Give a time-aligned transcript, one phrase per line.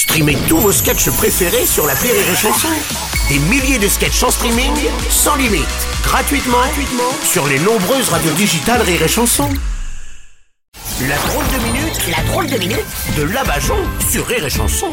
[0.00, 2.68] Streamez tous vos sketchs préférés sur la Rire et Chanson.
[3.28, 4.72] Des milliers de sketchs en streaming,
[5.10, 5.68] sans limite,
[6.02, 9.50] gratuitement, gratuitement sur les nombreuses radios digitales Rire et Chanson.
[11.06, 12.86] La drôle de minute, la drôle de minute
[13.18, 13.76] de Labajon
[14.08, 14.88] sur Rire et Chanson.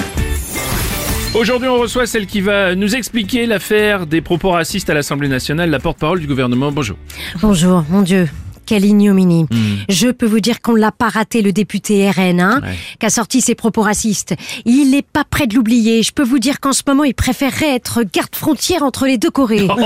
[1.33, 5.69] Aujourd'hui, on reçoit celle qui va nous expliquer l'affaire des propos racistes à l'Assemblée nationale,
[5.69, 6.73] la porte-parole du gouvernement.
[6.73, 6.97] Bonjour.
[7.41, 8.27] Bonjour, mon Dieu.
[8.67, 9.45] Quelle ignominie.
[9.89, 12.75] Je peux vous dire qu'on ne l'a pas raté, le député RN, hein, Ouais.
[12.99, 14.35] qui a sorti ses propos racistes.
[14.65, 16.03] Il n'est pas prêt de l'oublier.
[16.03, 19.67] Je peux vous dire qu'en ce moment, il préférerait être garde-frontière entre les deux Corées.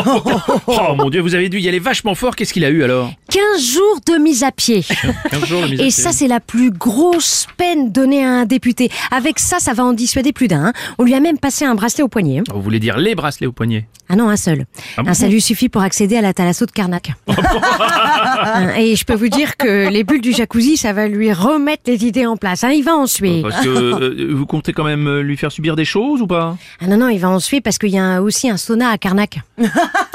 [0.68, 2.36] Oh mon dieu, vous avez dû y aller vachement fort.
[2.36, 3.12] Qu'est-ce qu'il a eu alors?
[3.30, 4.84] 15 jours de mise à pied.
[5.30, 5.92] 15 jours de mise à Et pied.
[5.92, 8.90] ça, c'est la plus grosse peine donnée à un député.
[9.12, 10.66] Avec ça, ça va en dissuader plus d'un.
[10.68, 10.74] hein.
[10.98, 12.40] On lui a même passé un bracelet au poignet.
[12.40, 12.44] hein.
[12.54, 13.88] Vous voulez dire les bracelets au poignet?
[14.10, 14.66] Ah non, un seul.
[14.98, 15.10] Ah bon?
[15.12, 17.12] un salut suffit pour accéder à la thalasso de Carnac.
[18.72, 21.84] Hein, Et je peux vous dire que les bulles du jacuzzi, ça va lui remettre
[21.88, 22.64] les idées en place.
[22.64, 22.72] hein.
[22.72, 23.42] Il va en suer.
[23.42, 26.58] Parce que euh, vous comptez quand même euh, lui faire subir des choses ou pas?
[26.80, 28.98] Ah non, non, il va en suer parce qu'il y a aussi un sauna à
[28.98, 29.40] Carnac.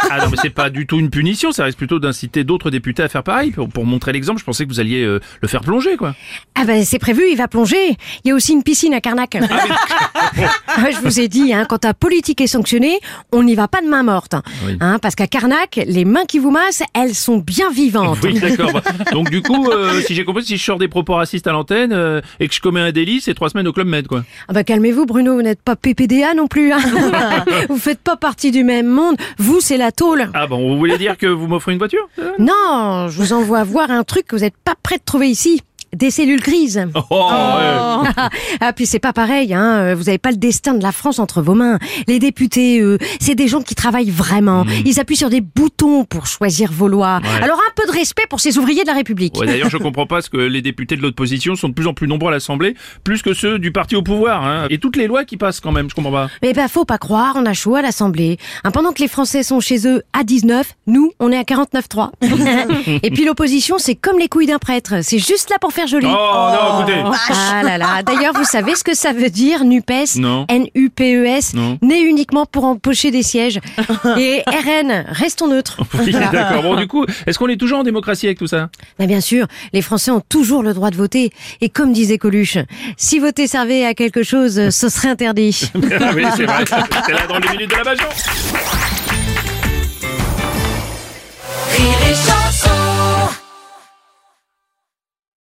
[0.09, 1.51] Ah non, mais c'est pas du tout une punition.
[1.51, 3.51] Ça risque plutôt d'inciter d'autres députés à faire pareil.
[3.51, 6.15] Pour, pour montrer l'exemple, je pensais que vous alliez euh, le faire plonger, quoi.
[6.55, 7.97] Ah ben c'est prévu, il va plonger.
[8.25, 9.37] Il y a aussi une piscine à Carnac.
[9.37, 10.31] Ah,
[10.91, 12.99] je vous ai dit, hein, quand ta politique est sanctionnée,
[13.33, 14.35] on n'y va pas de main morte.
[14.67, 14.77] Oui.
[14.81, 18.19] Hein, parce qu'à Carnac, les mains qui vous massent, elles sont bien vivantes.
[18.23, 18.81] Oui, d'accord.
[19.13, 21.93] Donc du coup, euh, si j'ai compris, si je sors des propos racistes à l'antenne
[21.93, 24.25] euh, et que je commets un délit, c'est trois semaines au club med, quoi.
[24.49, 26.73] Ah bah calmez-vous Bruno, vous n'êtes pas PPDA non plus.
[26.73, 26.79] Hein.
[27.69, 29.17] vous faites pas partie du même monde.
[29.39, 30.29] Vous, c'est la tôle.
[30.35, 33.65] Ah bon, vous voulez dire que vous m'offrez une voiture ça Non, je vous envoie
[33.65, 35.63] voir un truc que vous n'êtes pas prêt de trouver ici.
[35.97, 36.87] Des cellules grises.
[36.95, 38.11] Oh, ouais.
[38.61, 39.95] ah puis c'est pas pareil, hein.
[39.95, 41.79] Vous avez pas le destin de la France entre vos mains.
[42.07, 44.67] Les députés, eux, c'est des gens qui travaillent vraiment.
[44.85, 47.21] Ils appuient sur des boutons pour choisir vos lois.
[47.23, 47.43] Ouais.
[47.43, 49.39] Alors un peu de respect pour ces ouvriers de la République.
[49.39, 51.95] Ouais, D'ailleurs, je comprends pas ce que les députés de l'opposition sont de plus en
[51.95, 54.45] plus nombreux à l'Assemblée, plus que ceux du parti au pouvoir.
[54.45, 54.67] Hein.
[54.69, 56.29] Et toutes les lois qui passent quand même, je comprends pas.
[56.43, 58.37] Mais ben faut pas croire, on a chaud à l'Assemblée.
[58.65, 63.01] Hein, pendant que les Français sont chez eux à 19, nous on est à 49,3.
[63.03, 66.07] Et puis l'opposition, c'est comme les couilles d'un prêtre, c'est juste là pour faire joli.
[66.09, 67.03] Oh, non, écoutez.
[67.31, 68.03] Ah là là.
[68.03, 70.47] D'ailleurs, vous savez ce que ça veut dire, NUPES Non.
[70.49, 71.79] N-U-P-E-S Non.
[71.83, 73.61] Né uniquement pour empocher des sièges.
[74.19, 75.81] Et RN, restons neutres.
[75.99, 76.63] Oui, d'accord.
[76.63, 78.69] Bon, du coup, est-ce qu'on est toujours en démocratie avec tout ça?
[78.99, 81.33] Mais bien sûr, les Français ont toujours le droit de voter.
[81.61, 82.59] Et comme disait Coluche,
[82.97, 85.71] si voter servait à quelque chose, ce serait interdit.
[85.99, 86.65] Ah oui, c'est vrai.
[87.07, 88.05] C'est là dans les minutes de la Bajon.